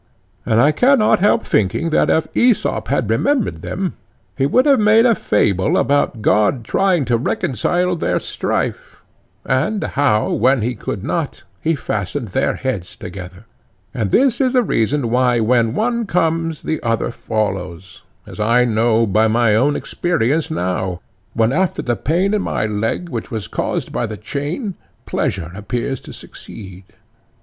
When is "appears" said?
25.53-26.01